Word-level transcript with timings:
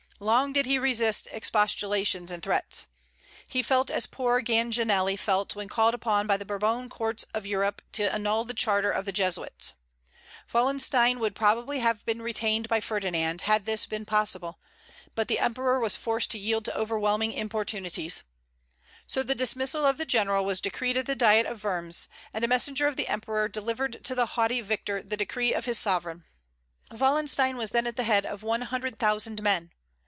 Long 0.23 0.53
did 0.53 0.67
he 0.67 0.77
resist 0.77 1.27
expostulations 1.31 2.29
and 2.29 2.43
threats. 2.43 2.85
He 3.49 3.63
felt 3.63 3.89
as 3.89 4.05
poor 4.05 4.39
Ganganelli 4.41 5.17
felt 5.17 5.55
when 5.55 5.67
called 5.67 5.95
upon 5.95 6.27
by 6.27 6.37
the 6.37 6.45
Bourbon 6.45 6.89
courts 6.89 7.25
of 7.33 7.47
Europe 7.47 7.81
to 7.93 8.03
annul 8.13 8.45
the 8.45 8.53
charter 8.53 8.91
of 8.91 9.05
the 9.05 9.11
Jesuits. 9.11 9.73
Wallenstein 10.53 11.17
would 11.19 11.33
probably 11.33 11.79
have 11.79 12.05
been 12.05 12.21
retained 12.21 12.67
by 12.67 12.79
Ferdinand, 12.79 13.41
had 13.41 13.65
this 13.65 13.87
been 13.87 14.05
possible; 14.05 14.59
but 15.15 15.27
the 15.27 15.39
Emperor 15.39 15.79
was 15.79 15.95
forced 15.97 16.29
to 16.29 16.37
yield 16.37 16.65
to 16.65 16.77
overwhelming 16.77 17.33
importunities. 17.33 18.21
So 19.07 19.23
the 19.23 19.33
dismissal 19.33 19.87
of 19.87 19.97
the 19.97 20.05
general 20.05 20.45
was 20.45 20.61
decreed 20.61 20.97
at 20.97 21.07
the 21.07 21.15
diet 21.15 21.47
of 21.47 21.63
Worms, 21.63 22.07
and 22.31 22.45
a 22.45 22.47
messenger 22.47 22.85
of 22.87 22.95
the 22.95 23.07
Emperor 23.07 23.47
delivered 23.47 24.05
to 24.05 24.13
the 24.13 24.27
haughty 24.27 24.61
victor 24.61 25.01
the 25.01 25.17
decree 25.17 25.51
of 25.51 25.65
his 25.65 25.79
sovereign. 25.79 26.25
Wallenstein 26.91 27.57
was 27.57 27.71
then 27.71 27.87
at 27.87 27.95
the 27.95 28.03
head 28.03 28.27
of 28.27 28.43
one 28.43 28.61
hundred 28.61 28.99
thousand 28.99 29.41
men. 29.41 29.71